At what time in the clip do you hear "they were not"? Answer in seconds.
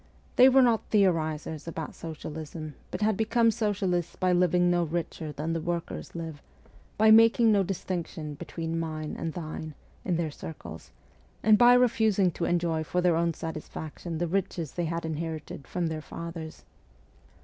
0.35-0.89